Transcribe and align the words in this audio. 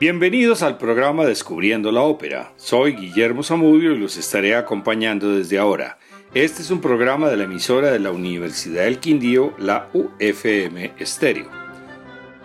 Bienvenidos 0.00 0.62
al 0.62 0.78
programa 0.78 1.26
Descubriendo 1.26 1.92
la 1.92 2.00
Ópera. 2.00 2.54
Soy 2.56 2.94
Guillermo 2.94 3.42
Zamudio 3.42 3.92
y 3.92 3.98
los 3.98 4.16
estaré 4.16 4.56
acompañando 4.56 5.36
desde 5.36 5.58
ahora. 5.58 5.98
Este 6.32 6.62
es 6.62 6.70
un 6.70 6.80
programa 6.80 7.28
de 7.28 7.36
la 7.36 7.44
emisora 7.44 7.90
de 7.90 7.98
la 7.98 8.10
Universidad 8.10 8.84
del 8.84 8.98
Quindío, 8.98 9.52
la 9.58 9.90
UFM 9.92 10.92
Estéreo. 10.98 11.50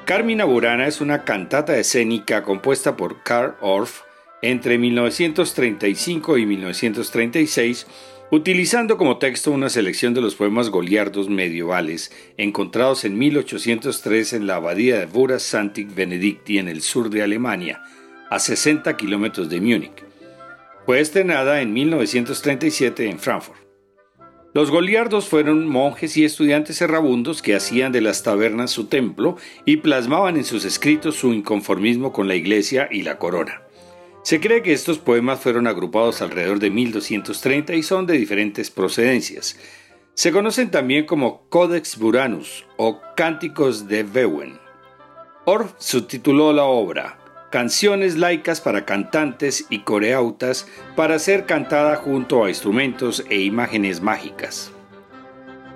Carmina 0.03 0.43
Burana 0.43 0.85
es 0.85 0.99
una 0.99 1.23
cantata 1.23 1.77
escénica 1.77 2.43
compuesta 2.43 2.97
por 2.97 3.23
Karl 3.23 3.55
Orff 3.61 4.01
entre 4.41 4.77
1935 4.77 6.37
y 6.37 6.45
1936 6.45 7.87
utilizando 8.31 8.97
como 8.97 9.17
texto 9.17 9.51
una 9.51 9.69
selección 9.69 10.13
de 10.13 10.21
los 10.21 10.35
poemas 10.35 10.69
goliardos 10.69 11.29
medievales 11.29 12.11
encontrados 12.37 13.05
en 13.05 13.17
1803 13.17 14.33
en 14.33 14.47
la 14.47 14.55
abadía 14.55 14.99
de 14.99 15.05
Buras 15.05 15.43
Santic 15.43 15.93
Benedicti 15.93 16.57
en 16.57 16.67
el 16.67 16.81
sur 16.81 17.09
de 17.09 17.21
Alemania, 17.21 17.81
a 18.29 18.39
60 18.39 18.97
kilómetros 18.97 19.49
de 19.49 19.61
Múnich. 19.61 20.03
Fue 20.85 20.99
estrenada 20.99 21.61
en 21.61 21.73
1937 21.73 23.09
en 23.09 23.19
Frankfurt. 23.19 23.65
Los 24.53 24.71
goliardos 24.71 25.27
fueron 25.27 25.67
monjes 25.67 26.15
y 26.15 26.23
estudiantes 26.23 26.81
errabundos 26.81 27.41
que 27.41 27.55
hacían 27.55 27.91
de 27.91 27.99
las 27.99 28.23
tabernas 28.23 28.71
su 28.71 28.85
templo 28.85 29.35
y 29.65 29.77
plasmaban 29.77 30.37
en 30.37 30.45
sus 30.45 30.63
escritos 30.63 31.15
su 31.15 31.33
inconformismo 31.33 32.13
con 32.13 32.29
la 32.29 32.35
iglesia 32.35 32.87
y 32.89 33.01
la 33.01 33.17
corona. 33.17 33.64
Se 34.25 34.39
cree 34.39 34.63
que 34.63 34.73
estos 34.73 34.97
poemas 34.97 35.39
fueron 35.39 35.67
agrupados 35.67 36.19
alrededor 36.19 36.57
de 36.57 36.71
1230 36.71 37.75
y 37.75 37.83
son 37.83 38.07
de 38.07 38.17
diferentes 38.17 38.71
procedencias. 38.71 39.55
Se 40.15 40.31
conocen 40.31 40.71
también 40.71 41.05
como 41.05 41.47
Codex 41.49 41.99
Buranus 41.99 42.65
o 42.75 42.99
Cánticos 43.15 43.87
de 43.87 44.01
Bewen. 44.01 44.57
Orff 45.45 45.73
subtituló 45.77 46.53
la 46.53 46.63
obra 46.63 47.19
Canciones 47.51 48.17
laicas 48.17 48.61
para 48.61 48.83
cantantes 48.83 49.67
y 49.69 49.83
coreautas 49.83 50.67
para 50.95 51.19
ser 51.19 51.45
cantada 51.45 51.95
junto 51.95 52.43
a 52.43 52.49
instrumentos 52.49 53.23
e 53.29 53.41
imágenes 53.41 54.01
mágicas. 54.01 54.71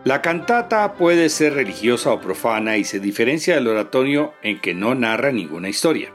La 0.05 0.23
cantata 0.23 0.95
puede 0.95 1.29
ser 1.29 1.53
religiosa 1.53 2.11
o 2.11 2.19
profana 2.19 2.77
y 2.77 2.83
se 2.83 2.99
diferencia 2.99 3.53
del 3.53 3.67
oratorio 3.67 4.33
en 4.41 4.59
que 4.59 4.73
no 4.73 4.95
narra 4.95 5.31
ninguna 5.31 5.69
historia. 5.69 6.13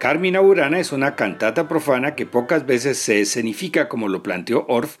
Carmina 0.00 0.40
Burana 0.40 0.80
es 0.80 0.92
una 0.92 1.14
cantata 1.14 1.68
profana 1.68 2.14
que 2.14 2.24
pocas 2.24 2.64
veces 2.64 2.96
se 2.96 3.20
escenifica 3.20 3.86
como 3.90 4.08
lo 4.08 4.22
planteó 4.22 4.64
Orff 4.66 4.96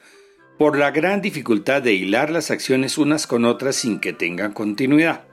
por 0.58 0.76
la 0.76 0.90
gran 0.90 1.22
dificultad 1.22 1.80
de 1.80 1.94
hilar 1.94 2.28
las 2.28 2.50
acciones 2.50 2.98
unas 2.98 3.26
con 3.26 3.46
otras 3.46 3.76
sin 3.76 3.98
que 3.98 4.12
tengan 4.12 4.52
continuidad. 4.52 5.24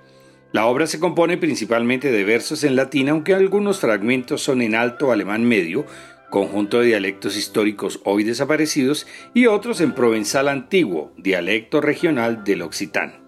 La 0.54 0.68
obra 0.68 0.88
se 0.88 1.02
compone 1.02 1.38
principalmente 1.38 2.14
de 2.14 2.24
versos 2.24 2.64
en 2.64 2.78
latín, 2.78 3.09
aunque 3.09 3.34
algunos 3.34 3.82
fragmentos 3.82 4.42
son 4.42 4.62
en 4.62 4.74
alto 4.74 5.12
alemán 5.12 5.44
medio, 5.44 5.86
conjunto 6.30 6.80
de 6.80 6.86
dialectos 6.86 7.36
históricos 7.36 8.00
hoy 8.06 8.24
desaparecidos, 8.24 9.06
y 9.34 9.48
otros 9.48 9.81
en 9.81 9.92
provenzal 9.92 10.48
antiguo, 10.48 11.12
dialecto 11.18 11.81
regional 11.81 12.46
del 12.46 12.62
occitán. 12.62 13.27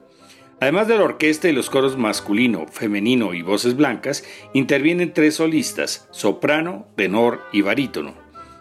Además 0.61 0.87
de 0.87 0.97
la 0.97 1.03
orquesta 1.03 1.47
y 1.47 1.53
los 1.53 1.69
coros 1.69 1.97
masculino, 1.97 2.67
femenino 2.67 3.33
y 3.33 3.41
voces 3.41 3.75
blancas, 3.75 4.25
intervienen 4.53 5.13
tres 5.13 5.35
solistas, 5.35 6.07
soprano, 6.11 6.87
tenor 6.95 7.41
y 7.53 7.61
barítono. 7.61 8.13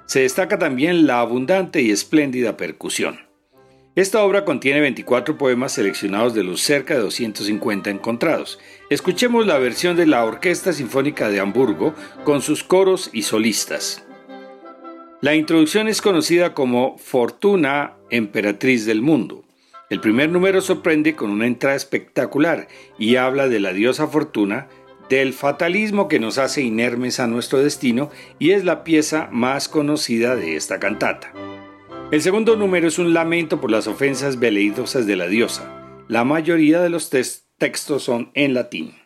Se 0.06 0.20
destaca 0.20 0.58
también 0.58 1.06
la 1.06 1.20
abundante 1.20 1.82
y 1.82 1.90
espléndida 1.90 2.56
percusión. 2.56 3.28
Esta 3.96 4.22
obra 4.22 4.44
contiene 4.44 4.80
24 4.80 5.36
poemas 5.36 5.72
seleccionados 5.72 6.32
de 6.32 6.44
los 6.44 6.60
cerca 6.60 6.94
de 6.94 7.00
250 7.00 7.90
encontrados. 7.90 8.60
Escuchemos 8.90 9.44
la 9.44 9.58
versión 9.58 9.96
de 9.96 10.06
la 10.06 10.24
Orquesta 10.24 10.72
Sinfónica 10.72 11.28
de 11.28 11.40
Hamburgo 11.40 11.94
con 12.22 12.42
sus 12.42 12.62
coros 12.62 13.10
y 13.12 13.22
solistas. 13.22 14.06
La 15.20 15.34
introducción 15.34 15.88
es 15.88 16.00
conocida 16.00 16.54
como 16.54 16.96
Fortuna, 16.96 17.94
Emperatriz 18.08 18.86
del 18.86 19.02
Mundo. 19.02 19.47
El 19.90 20.00
primer 20.00 20.28
número 20.28 20.60
sorprende 20.60 21.16
con 21.16 21.30
una 21.30 21.46
entrada 21.46 21.74
espectacular 21.74 22.68
y 22.98 23.16
habla 23.16 23.48
de 23.48 23.58
la 23.58 23.72
diosa 23.72 24.06
fortuna, 24.06 24.68
del 25.08 25.32
fatalismo 25.32 26.08
que 26.08 26.20
nos 26.20 26.36
hace 26.36 26.60
inermes 26.60 27.20
a 27.20 27.26
nuestro 27.26 27.60
destino 27.60 28.10
y 28.38 28.50
es 28.50 28.64
la 28.64 28.84
pieza 28.84 29.30
más 29.32 29.68
conocida 29.68 30.36
de 30.36 30.56
esta 30.56 30.78
cantata. 30.78 31.32
El 32.10 32.20
segundo 32.20 32.56
número 32.56 32.86
es 32.86 32.98
un 32.98 33.14
lamento 33.14 33.62
por 33.62 33.70
las 33.70 33.86
ofensas 33.86 34.38
veleidosas 34.38 35.06
de 35.06 35.16
la 35.16 35.26
diosa. 35.26 36.04
La 36.06 36.24
mayoría 36.24 36.80
de 36.80 36.90
los 36.90 37.10
textos 37.10 38.02
son 38.02 38.30
en 38.34 38.52
latín. 38.52 38.97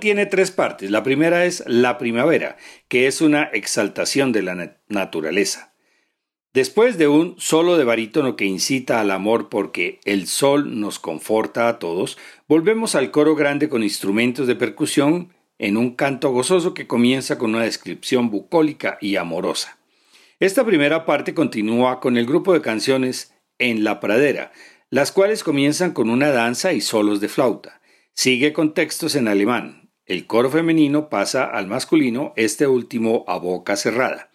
Tiene 0.00 0.26
tres 0.26 0.50
partes. 0.50 0.90
La 0.90 1.02
primera 1.02 1.44
es 1.44 1.62
La 1.66 1.98
primavera, 1.98 2.56
que 2.88 3.06
es 3.06 3.20
una 3.20 3.44
exaltación 3.44 4.32
de 4.32 4.42
la 4.42 4.78
naturaleza. 4.88 5.74
Después 6.54 6.98
de 6.98 7.08
un 7.08 7.34
solo 7.38 7.76
de 7.76 7.84
barítono 7.84 8.36
que 8.36 8.44
incita 8.44 9.00
al 9.00 9.10
amor 9.10 9.48
porque 9.48 9.98
el 10.04 10.28
sol 10.28 10.80
nos 10.80 10.98
conforta 10.98 11.68
a 11.68 11.78
todos, 11.78 12.16
volvemos 12.46 12.94
al 12.94 13.10
coro 13.10 13.34
grande 13.34 13.68
con 13.68 13.82
instrumentos 13.82 14.46
de 14.46 14.54
percusión 14.54 15.34
en 15.58 15.76
un 15.76 15.96
canto 15.96 16.30
gozoso 16.30 16.72
que 16.72 16.86
comienza 16.86 17.38
con 17.38 17.54
una 17.54 17.64
descripción 17.64 18.30
bucólica 18.30 18.98
y 19.00 19.16
amorosa. 19.16 19.78
Esta 20.38 20.64
primera 20.64 21.06
parte 21.06 21.34
continúa 21.34 22.00
con 22.00 22.16
el 22.16 22.26
grupo 22.26 22.52
de 22.52 22.60
canciones 22.60 23.34
En 23.58 23.82
la 23.84 23.98
pradera, 24.00 24.52
las 24.90 25.10
cuales 25.10 25.42
comienzan 25.42 25.92
con 25.92 26.08
una 26.08 26.30
danza 26.30 26.72
y 26.72 26.80
solos 26.80 27.20
de 27.20 27.28
flauta. 27.28 27.80
Sigue 28.16 28.52
con 28.52 28.74
textos 28.74 29.16
en 29.16 29.26
alemán. 29.26 29.90
El 30.06 30.26
coro 30.28 30.48
femenino 30.48 31.08
pasa 31.08 31.44
al 31.46 31.66
masculino, 31.66 32.32
este 32.36 32.68
último 32.68 33.24
a 33.26 33.38
boca 33.38 33.74
cerrada. 33.74 34.30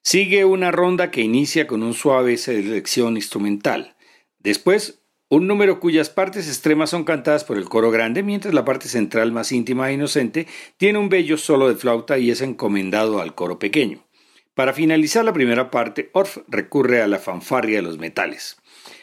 Sigue 0.00 0.44
una 0.44 0.70
ronda 0.70 1.10
que 1.10 1.22
inicia 1.22 1.66
con 1.66 1.82
un 1.82 1.92
suave 1.92 2.36
selección 2.36 3.16
instrumental. 3.16 3.96
Después, 4.38 5.00
un 5.28 5.48
número 5.48 5.80
cuyas 5.80 6.08
partes 6.08 6.46
extremas 6.46 6.90
son 6.90 7.02
cantadas 7.02 7.42
por 7.42 7.56
el 7.56 7.68
coro 7.68 7.90
grande, 7.90 8.22
mientras 8.22 8.54
la 8.54 8.64
parte 8.64 8.86
central 8.88 9.32
más 9.32 9.50
íntima 9.50 9.90
e 9.90 9.94
inocente 9.94 10.46
tiene 10.76 11.00
un 11.00 11.08
bello 11.08 11.36
solo 11.36 11.68
de 11.68 11.74
flauta 11.74 12.18
y 12.18 12.30
es 12.30 12.40
encomendado 12.42 13.20
al 13.20 13.34
coro 13.34 13.58
pequeño. 13.58 14.06
Para 14.54 14.72
finalizar 14.72 15.24
la 15.24 15.32
primera 15.32 15.72
parte, 15.72 16.10
Orff 16.12 16.38
recurre 16.46 17.02
a 17.02 17.08
la 17.08 17.18
fanfarria 17.18 17.78
de 17.78 17.82
los 17.82 17.98
metales. 17.98 18.56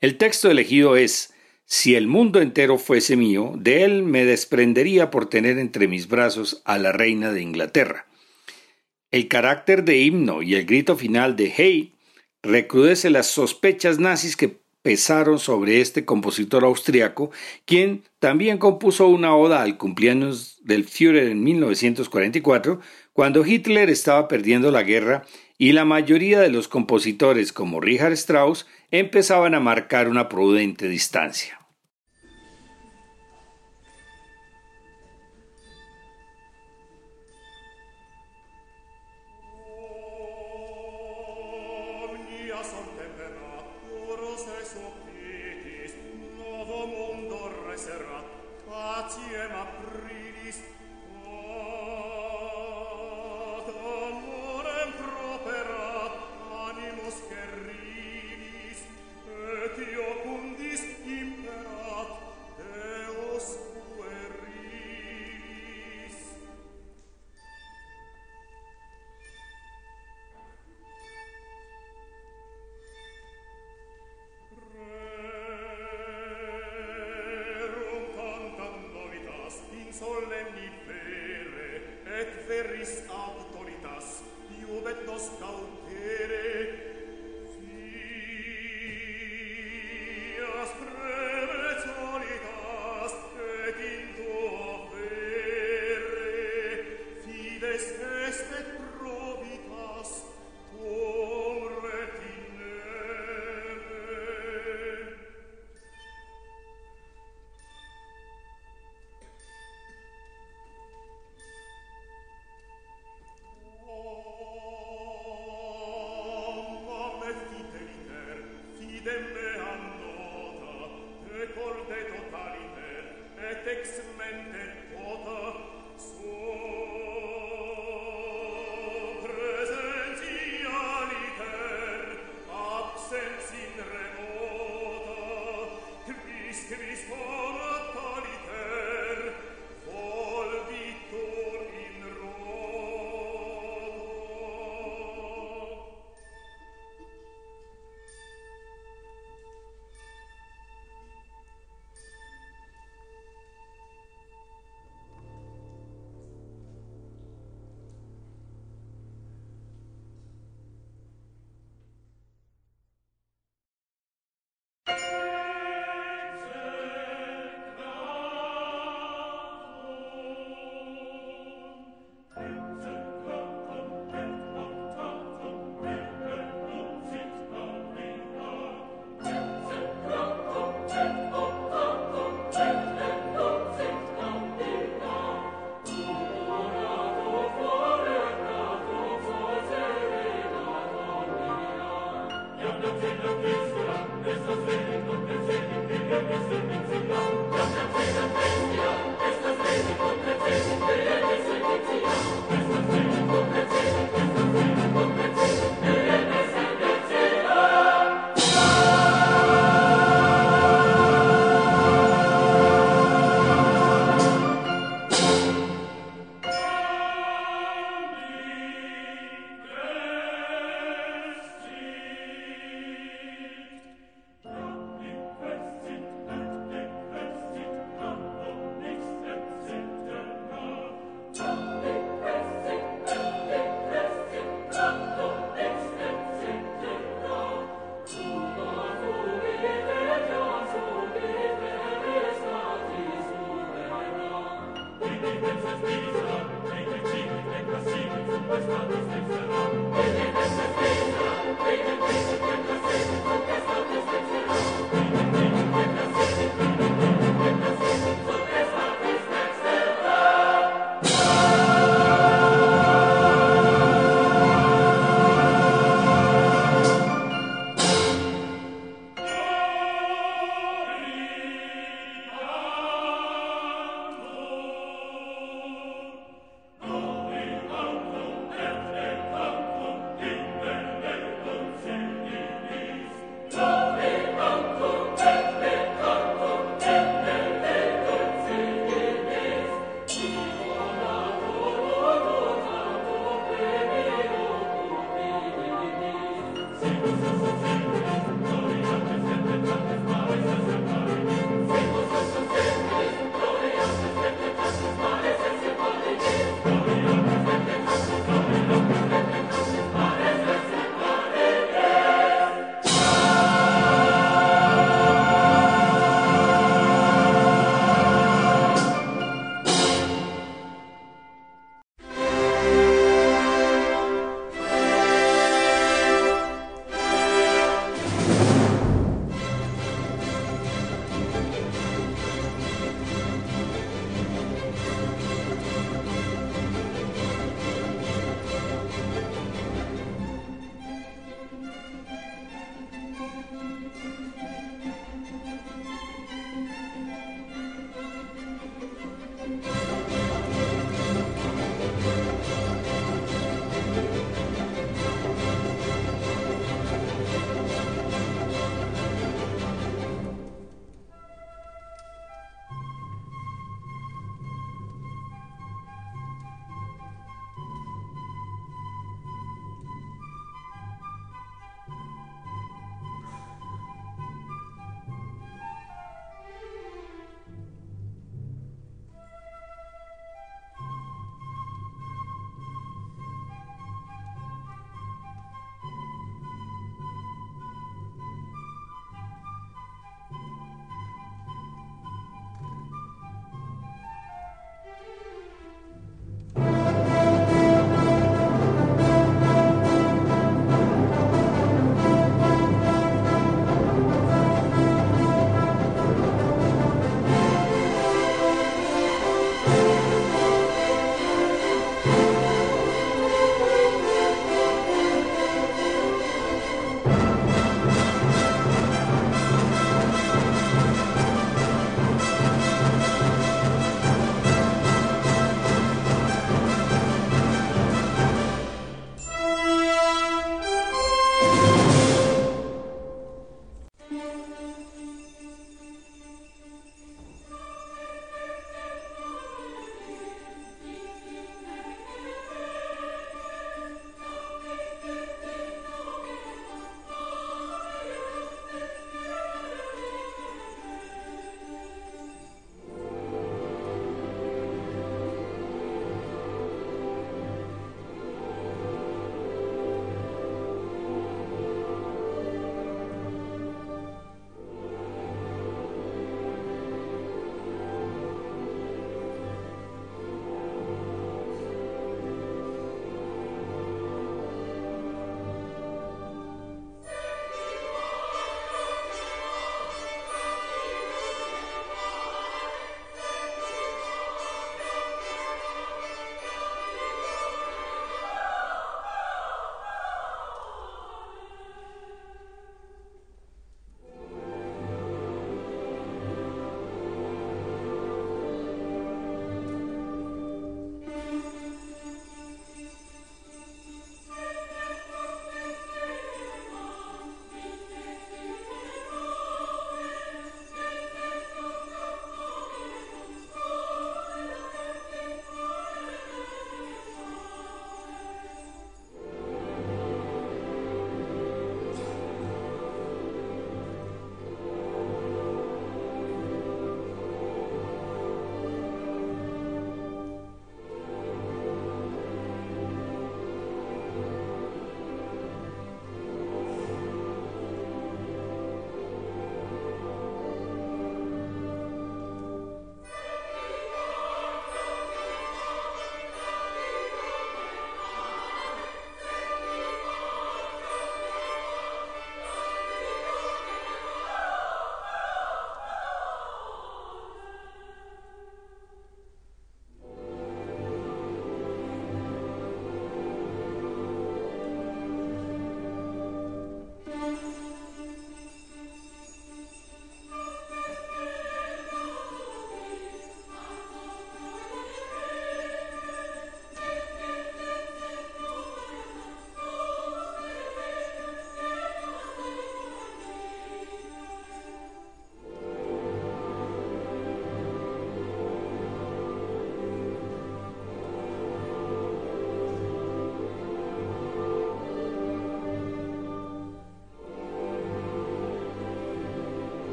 El 0.00 0.18
texto 0.18 0.48
elegido 0.48 0.94
es 0.94 1.33
si 1.66 1.94
el 1.94 2.06
mundo 2.06 2.40
entero 2.40 2.78
fuese 2.78 3.16
mío, 3.16 3.52
de 3.56 3.84
él 3.84 4.02
me 4.02 4.24
desprendería 4.24 5.10
por 5.10 5.28
tener 5.28 5.58
entre 5.58 5.88
mis 5.88 6.08
brazos 6.08 6.62
a 6.64 6.78
la 6.78 6.92
reina 6.92 7.32
de 7.32 7.42
Inglaterra. 7.42 8.06
El 9.10 9.28
carácter 9.28 9.84
de 9.84 9.98
himno 9.98 10.42
y 10.42 10.56
el 10.56 10.66
grito 10.66 10.96
final 10.96 11.36
de 11.36 11.52
Hey 11.56 11.94
recrudece 12.42 13.10
las 13.10 13.28
sospechas 13.28 13.98
nazis 13.98 14.36
que 14.36 14.60
pesaron 14.82 15.38
sobre 15.38 15.80
este 15.80 16.04
compositor 16.04 16.62
austriaco, 16.62 17.30
quien 17.64 18.02
también 18.18 18.58
compuso 18.58 19.08
una 19.08 19.34
oda 19.34 19.62
al 19.62 19.78
cumpleaños 19.78 20.58
del 20.62 20.84
Führer 20.84 21.28
en 21.28 21.42
1944, 21.42 22.80
cuando 23.14 23.46
Hitler 23.46 23.88
estaba 23.88 24.28
perdiendo 24.28 24.70
la 24.70 24.82
guerra 24.82 25.24
y 25.58 25.72
la 25.72 25.84
mayoría 25.84 26.40
de 26.40 26.50
los 26.50 26.68
compositores 26.68 27.52
como 27.52 27.80
Richard 27.80 28.12
Strauss 28.12 28.66
empezaban 28.90 29.54
a 29.54 29.60
marcar 29.60 30.08
una 30.08 30.28
prudente 30.28 30.88
distancia. 30.88 31.63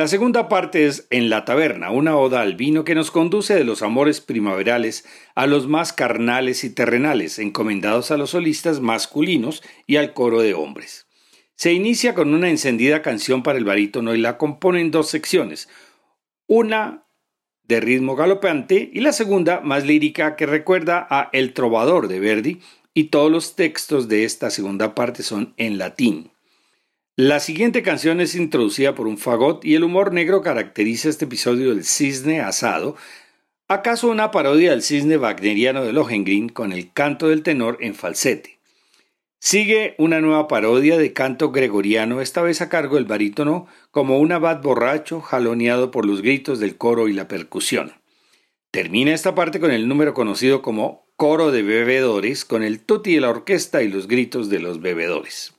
La 0.00 0.08
segunda 0.08 0.48
parte 0.48 0.86
es 0.86 1.06
En 1.10 1.28
la 1.28 1.44
taberna, 1.44 1.90
una 1.90 2.16
oda 2.16 2.40
al 2.40 2.54
vino 2.54 2.84
que 2.84 2.94
nos 2.94 3.10
conduce 3.10 3.54
de 3.54 3.64
los 3.64 3.82
amores 3.82 4.22
primaverales 4.22 5.04
a 5.34 5.46
los 5.46 5.68
más 5.68 5.92
carnales 5.92 6.64
y 6.64 6.70
terrenales, 6.70 7.38
encomendados 7.38 8.10
a 8.10 8.16
los 8.16 8.30
solistas 8.30 8.80
masculinos 8.80 9.62
y 9.86 9.96
al 9.96 10.14
coro 10.14 10.40
de 10.40 10.54
hombres. 10.54 11.06
Se 11.54 11.74
inicia 11.74 12.14
con 12.14 12.32
una 12.32 12.48
encendida 12.48 13.02
canción 13.02 13.42
para 13.42 13.58
el 13.58 13.66
barítono 13.66 14.14
y 14.14 14.18
la 14.18 14.38
compone 14.38 14.80
en 14.80 14.90
dos 14.90 15.10
secciones, 15.10 15.68
una 16.46 17.04
de 17.64 17.80
ritmo 17.80 18.16
galopante 18.16 18.90
y 18.94 19.00
la 19.00 19.12
segunda 19.12 19.60
más 19.60 19.84
lírica 19.84 20.34
que 20.34 20.46
recuerda 20.46 21.06
a 21.10 21.28
El 21.34 21.52
Trovador 21.52 22.08
de 22.08 22.20
Verdi 22.20 22.60
y 22.94 23.10
todos 23.10 23.30
los 23.30 23.54
textos 23.54 24.08
de 24.08 24.24
esta 24.24 24.48
segunda 24.48 24.94
parte 24.94 25.22
son 25.22 25.52
en 25.58 25.76
latín. 25.76 26.29
La 27.22 27.38
siguiente 27.38 27.82
canción 27.82 28.22
es 28.22 28.34
introducida 28.34 28.94
por 28.94 29.06
un 29.06 29.18
fagot 29.18 29.62
y 29.62 29.74
el 29.74 29.84
humor 29.84 30.14
negro 30.14 30.40
caracteriza 30.40 31.10
este 31.10 31.26
episodio 31.26 31.68
del 31.68 31.84
cisne 31.84 32.40
asado, 32.40 32.96
acaso 33.68 34.08
una 34.08 34.30
parodia 34.30 34.70
del 34.70 34.80
cisne 34.80 35.18
wagneriano 35.18 35.84
de 35.84 35.92
Lohengrin 35.92 36.48
con 36.48 36.72
el 36.72 36.94
canto 36.94 37.28
del 37.28 37.42
tenor 37.42 37.76
en 37.82 37.94
falsete. 37.94 38.58
Sigue 39.38 39.96
una 39.98 40.22
nueva 40.22 40.48
parodia 40.48 40.96
de 40.96 41.12
canto 41.12 41.50
gregoriano, 41.50 42.22
esta 42.22 42.40
vez 42.40 42.62
a 42.62 42.70
cargo 42.70 42.96
del 42.96 43.04
barítono, 43.04 43.66
como 43.90 44.18
un 44.18 44.32
abad 44.32 44.62
borracho 44.62 45.20
jaloneado 45.20 45.90
por 45.90 46.06
los 46.06 46.22
gritos 46.22 46.58
del 46.58 46.78
coro 46.78 47.06
y 47.06 47.12
la 47.12 47.28
percusión. 47.28 47.92
Termina 48.70 49.12
esta 49.12 49.34
parte 49.34 49.60
con 49.60 49.72
el 49.72 49.88
número 49.88 50.14
conocido 50.14 50.62
como 50.62 51.06
coro 51.16 51.50
de 51.50 51.62
bebedores, 51.62 52.46
con 52.46 52.62
el 52.62 52.80
tutti 52.80 53.14
de 53.14 53.20
la 53.20 53.28
orquesta 53.28 53.82
y 53.82 53.88
los 53.88 54.08
gritos 54.08 54.48
de 54.48 54.60
los 54.60 54.80
bebedores. 54.80 55.52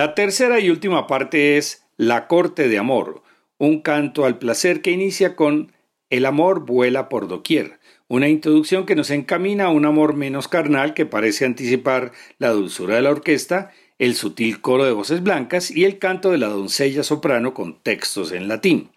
La 0.00 0.14
tercera 0.14 0.60
y 0.60 0.70
última 0.70 1.06
parte 1.06 1.58
es 1.58 1.84
La 1.98 2.26
corte 2.26 2.70
de 2.70 2.78
amor, 2.78 3.22
un 3.58 3.82
canto 3.82 4.24
al 4.24 4.38
placer 4.38 4.80
que 4.80 4.92
inicia 4.92 5.36
con 5.36 5.72
El 6.08 6.24
amor 6.24 6.64
vuela 6.64 7.10
por 7.10 7.28
doquier, 7.28 7.80
una 8.08 8.26
introducción 8.26 8.86
que 8.86 8.96
nos 8.96 9.10
encamina 9.10 9.64
a 9.66 9.68
un 9.68 9.84
amor 9.84 10.14
menos 10.14 10.48
carnal 10.48 10.94
que 10.94 11.04
parece 11.04 11.44
anticipar 11.44 12.12
la 12.38 12.48
dulzura 12.48 12.96
de 12.96 13.02
la 13.02 13.10
orquesta, 13.10 13.72
el 13.98 14.14
sutil 14.14 14.62
coro 14.62 14.86
de 14.86 14.92
voces 14.92 15.22
blancas 15.22 15.70
y 15.70 15.84
el 15.84 15.98
canto 15.98 16.30
de 16.30 16.38
la 16.38 16.48
doncella 16.48 17.02
soprano 17.02 17.52
con 17.52 17.78
textos 17.82 18.32
en 18.32 18.48
latín. 18.48 18.92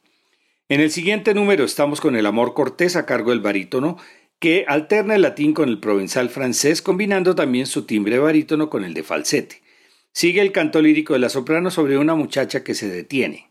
En 0.69 0.79
el 0.79 0.89
siguiente 0.89 1.33
número 1.33 1.65
estamos 1.65 1.99
con 1.99 2.15
el 2.15 2.25
amor 2.25 2.53
cortés 2.53 2.95
a 2.95 3.05
cargo 3.05 3.31
del 3.31 3.41
barítono, 3.41 3.97
que 4.39 4.63
alterna 4.69 5.15
el 5.15 5.23
latín 5.23 5.53
con 5.53 5.67
el 5.67 5.81
provenzal 5.81 6.29
francés, 6.29 6.81
combinando 6.81 7.35
también 7.35 7.65
su 7.65 7.83
timbre 7.85 8.19
barítono 8.19 8.69
con 8.69 8.85
el 8.85 8.93
de 8.93 9.03
falsete. 9.03 9.62
Sigue 10.13 10.41
el 10.41 10.51
canto 10.51 10.79
lírico 10.79 11.13
de 11.13 11.19
la 11.19 11.29
soprano 11.29 11.71
sobre 11.71 11.97
una 11.97 12.13
muchacha 12.13 12.63
que 12.63 12.75
se 12.75 12.87
detiene. 12.87 13.49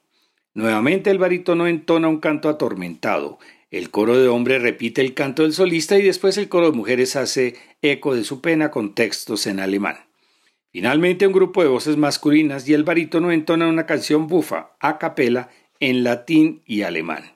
Nuevamente 0.55 1.11
el 1.11 1.19
barítono 1.19 1.67
entona 1.67 2.07
un 2.07 2.21
canto 2.21 2.49
atormentado. 2.49 3.41
El 3.73 3.91
coro 3.91 4.17
de 4.17 4.29
hombres 4.29 4.63
repite 4.63 5.01
el 5.01 5.13
canto 5.13 5.43
del 5.43 5.55
solista 5.55 5.99
y 5.99 6.03
después 6.03 6.39
el 6.39 6.49
coro 6.49 6.71
de 6.71 6.77
mujeres 6.77 7.17
hace 7.17 7.57
eco 7.83 8.15
de 8.15 8.23
su 8.23 8.41
pena 8.41 8.71
con 8.71 8.95
textos 8.95 9.47
en 9.49 9.59
alemán. 9.59 9.97
Finalmente, 10.71 11.27
un 11.27 11.33
grupo 11.33 11.63
de 11.63 11.69
voces 11.69 11.97
masculinas 11.97 12.69
y 12.69 12.75
el 12.75 12.85
barítono 12.85 13.33
entonan 13.33 13.69
una 13.69 13.85
canción 13.85 14.29
bufa, 14.29 14.71
a 14.79 14.99
capela, 14.99 15.51
en 15.81 16.05
latín 16.05 16.63
y 16.65 16.83
alemán. 16.83 17.33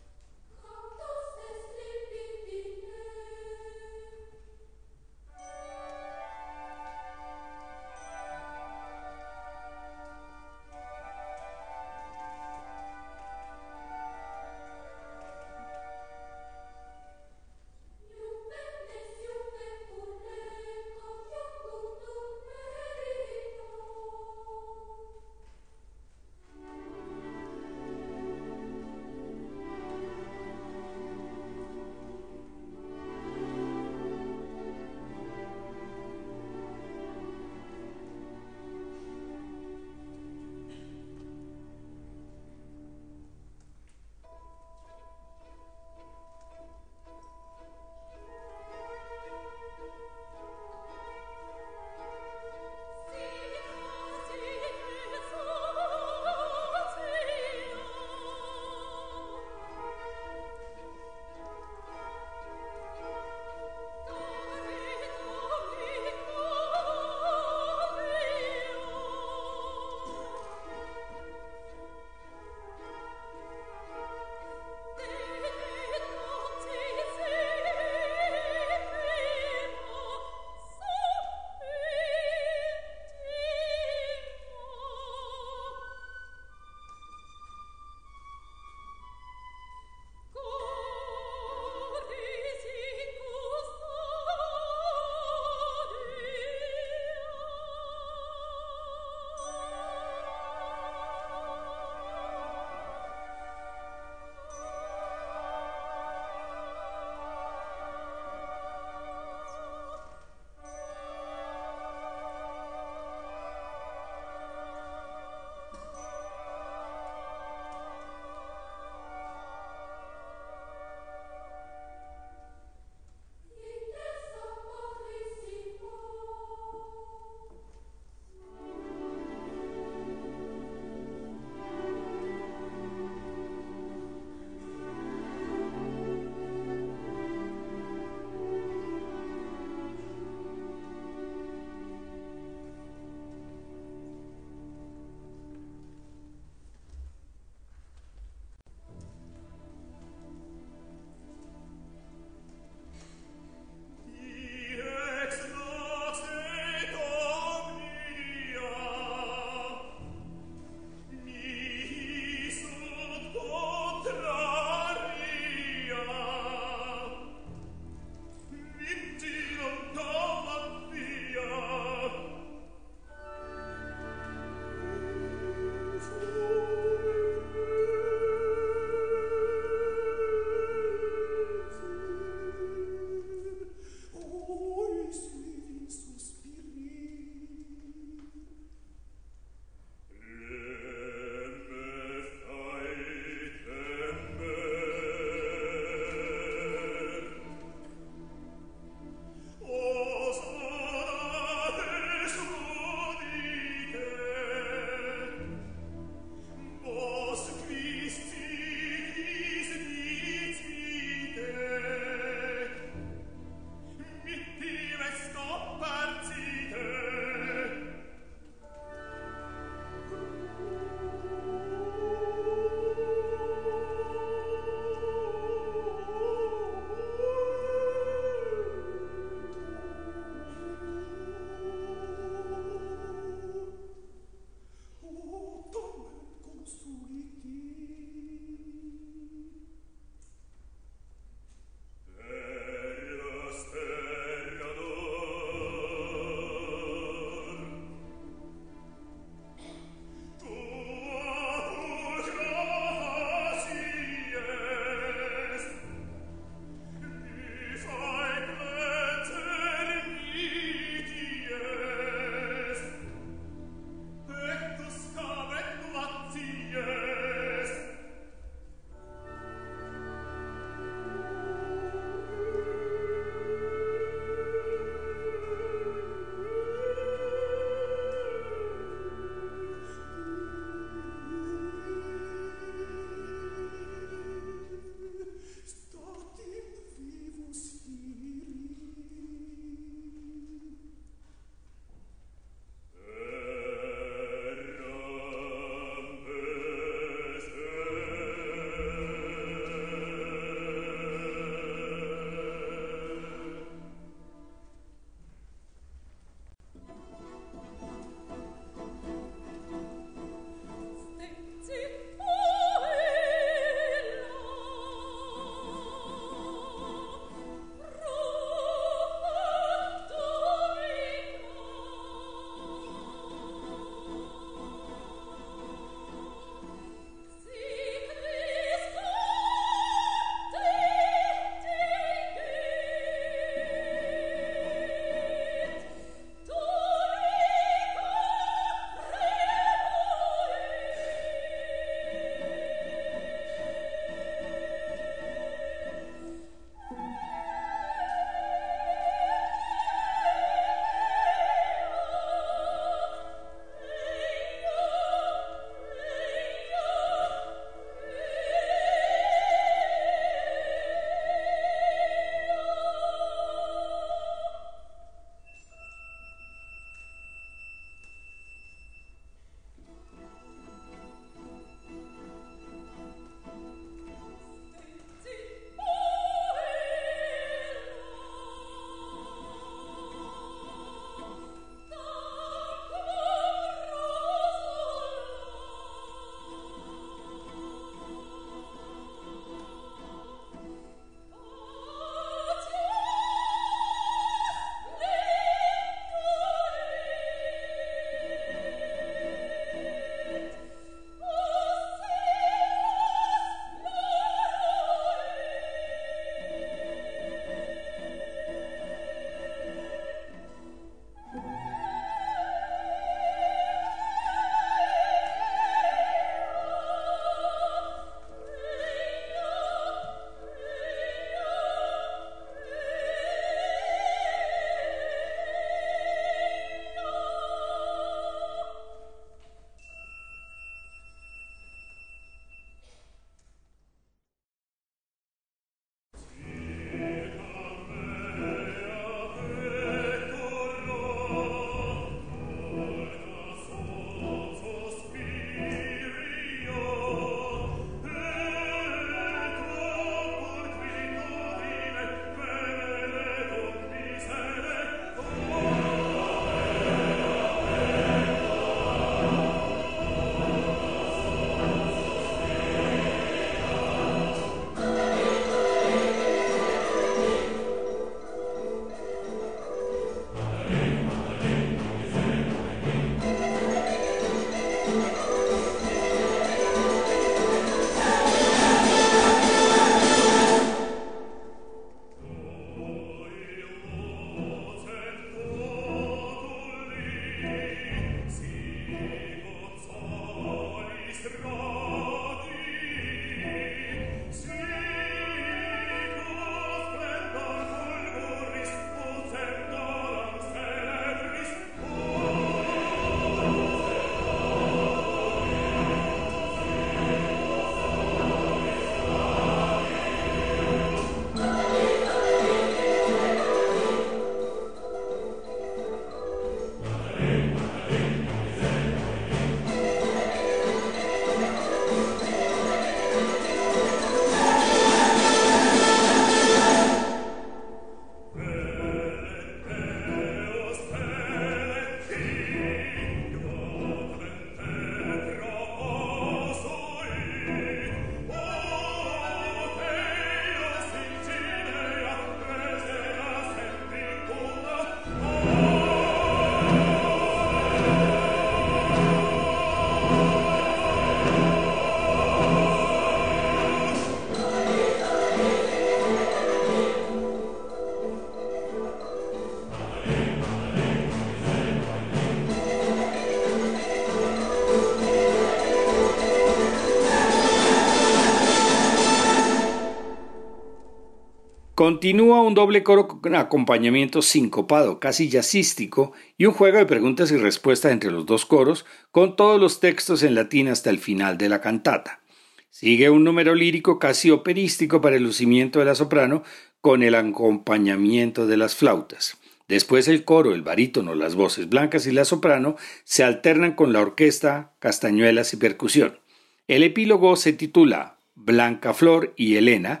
Continúa 571.78 572.42
un 572.42 572.54
doble 572.54 572.82
coro 572.82 573.06
con 573.06 573.36
acompañamiento 573.36 574.20
sincopado, 574.20 574.98
casi 574.98 575.28
jazzístico, 575.28 576.12
y 576.36 576.46
un 576.46 576.52
juego 576.52 576.76
de 576.76 576.86
preguntas 576.86 577.30
y 577.30 577.36
respuestas 577.36 577.92
entre 577.92 578.10
los 578.10 578.26
dos 578.26 578.46
coros, 578.46 578.84
con 579.12 579.36
todos 579.36 579.60
los 579.60 579.78
textos 579.78 580.24
en 580.24 580.34
latín 580.34 580.66
hasta 580.66 580.90
el 580.90 580.98
final 580.98 581.38
de 581.38 581.48
la 581.48 581.60
cantata. 581.60 582.20
Sigue 582.68 583.10
un 583.10 583.22
número 583.22 583.54
lírico 583.54 584.00
casi 584.00 584.32
operístico 584.32 585.00
para 585.00 585.14
el 585.14 585.22
lucimiento 585.22 585.78
de 585.78 585.84
la 585.84 585.94
soprano, 585.94 586.42
con 586.80 587.04
el 587.04 587.14
acompañamiento 587.14 588.48
de 588.48 588.56
las 588.56 588.74
flautas. 588.74 589.38
Después 589.68 590.08
el 590.08 590.24
coro, 590.24 590.54
el 590.54 590.62
barítono, 590.62 591.14
las 591.14 591.36
voces 591.36 591.68
blancas 591.68 592.08
y 592.08 592.10
la 592.10 592.24
soprano 592.24 592.74
se 593.04 593.22
alternan 593.22 593.74
con 593.76 593.92
la 593.92 594.00
orquesta, 594.00 594.72
castañuelas 594.80 595.52
y 595.52 595.58
percusión. 595.58 596.18
El 596.66 596.82
epílogo 596.82 597.36
se 597.36 597.52
titula 597.52 598.18
Blanca 598.34 598.94
Flor 598.94 599.32
y 599.36 599.54
Elena 599.54 600.00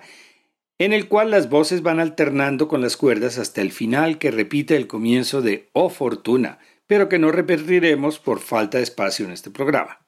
en 0.78 0.92
el 0.92 1.08
cual 1.08 1.30
las 1.30 1.48
voces 1.48 1.82
van 1.82 2.00
alternando 2.00 2.68
con 2.68 2.80
las 2.80 2.96
cuerdas 2.96 3.38
hasta 3.38 3.60
el 3.60 3.72
final 3.72 4.18
que 4.18 4.30
repite 4.30 4.76
el 4.76 4.86
comienzo 4.86 5.42
de 5.42 5.68
Oh 5.72 5.90
Fortuna, 5.90 6.58
pero 6.86 7.08
que 7.08 7.18
no 7.18 7.32
repetiremos 7.32 8.18
por 8.18 8.38
falta 8.38 8.78
de 8.78 8.84
espacio 8.84 9.26
en 9.26 9.32
este 9.32 9.50
programa. 9.50 10.07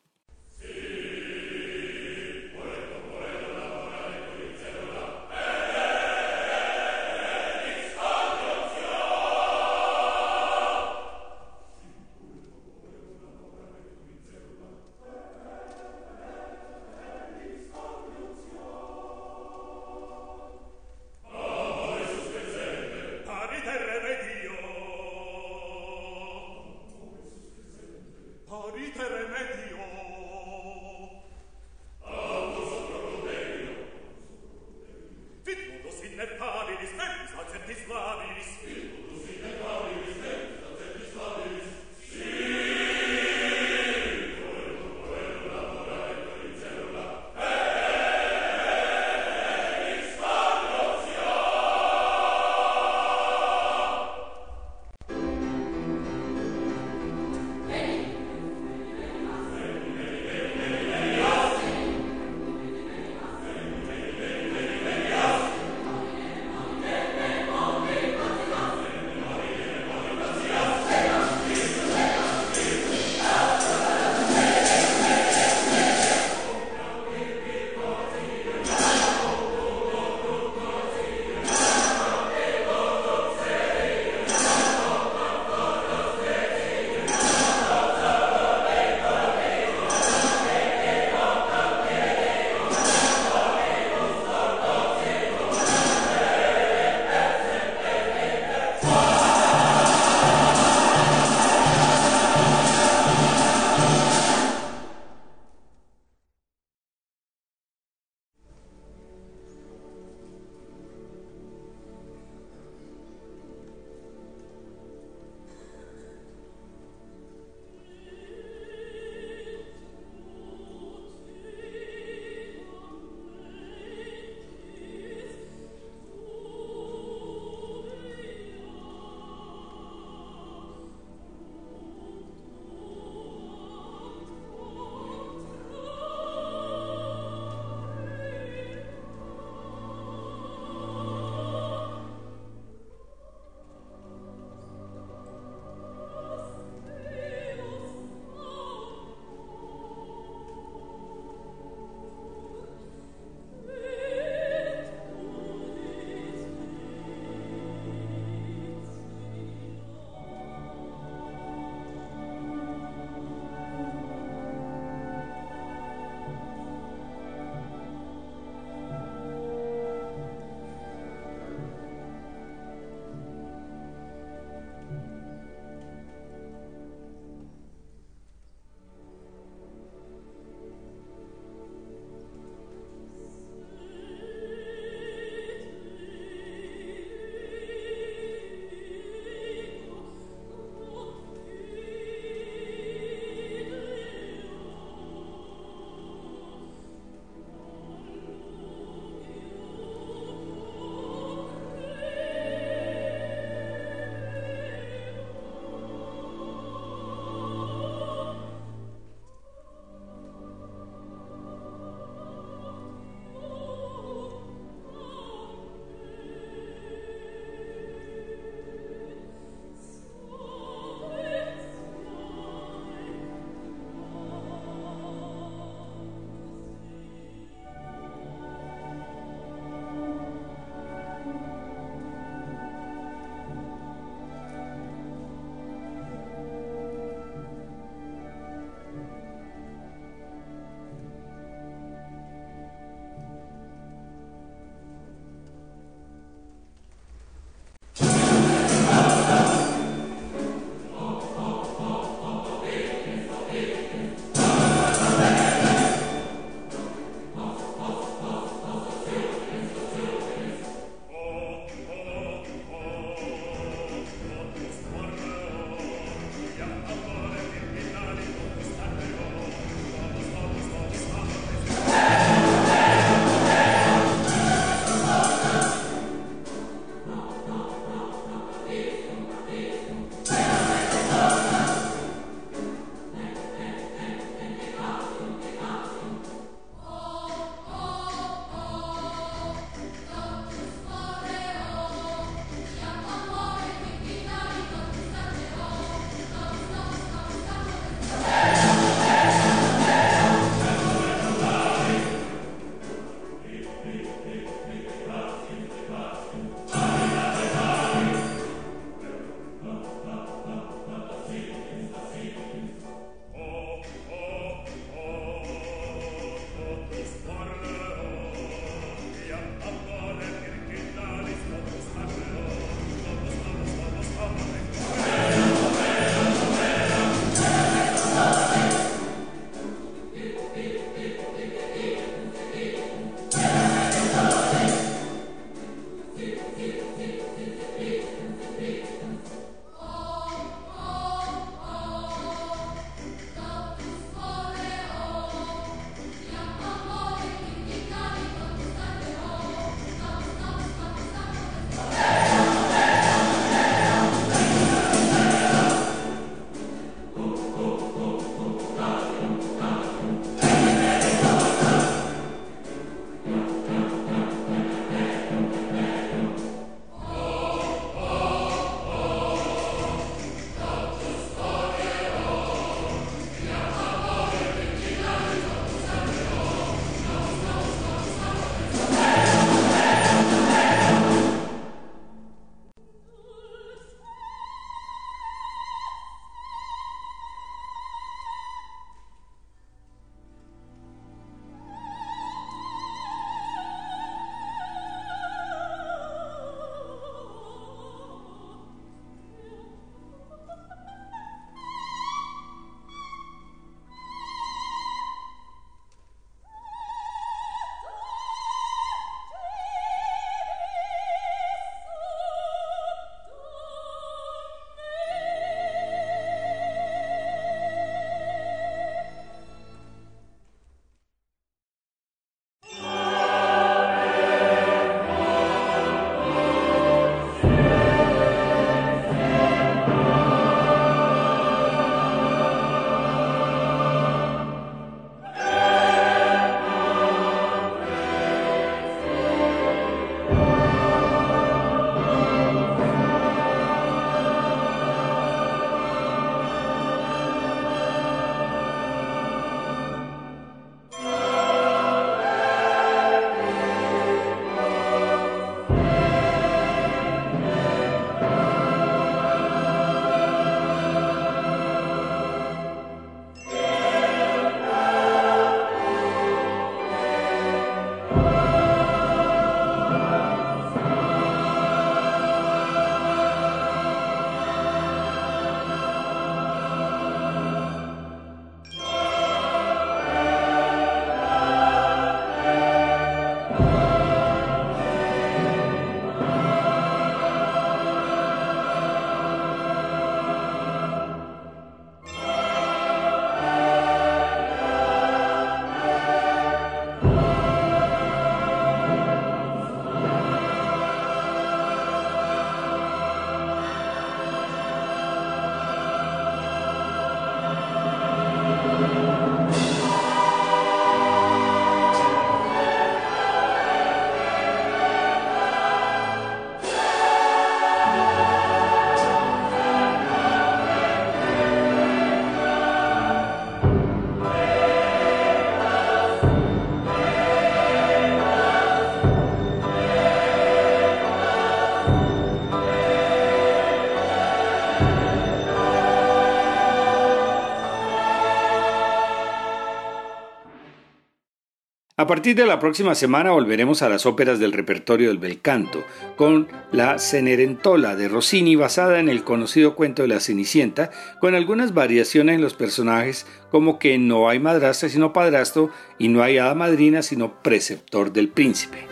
Partir 542.10 542.34
de 542.34 542.44
la 542.44 542.58
próxima 542.58 542.96
semana 542.96 543.30
volveremos 543.30 543.82
a 543.82 543.88
las 543.88 544.04
óperas 544.04 544.40
del 544.40 544.50
repertorio 544.50 545.10
del 545.10 545.18
bel 545.18 545.40
canto, 545.40 545.84
con 546.16 546.48
la 546.72 546.98
Cenerentola 546.98 547.94
de 547.94 548.08
Rossini 548.08 548.56
basada 548.56 548.98
en 548.98 549.08
el 549.08 549.22
conocido 549.22 549.76
cuento 549.76 550.02
de 550.02 550.08
la 550.08 550.18
Cenicienta, 550.18 550.90
con 551.20 551.36
algunas 551.36 551.72
variaciones 551.72 552.34
en 552.34 552.42
los 552.42 552.54
personajes 552.54 553.28
como 553.52 553.78
que 553.78 553.96
no 553.98 554.28
hay 554.28 554.40
madrastra 554.40 554.88
sino 554.88 555.12
padrastro 555.12 555.70
y 556.00 556.08
no 556.08 556.24
hay 556.24 556.38
hada 556.38 556.56
madrina 556.56 557.02
sino 557.02 557.40
preceptor 557.44 558.12
del 558.12 558.28
príncipe. 558.28 558.89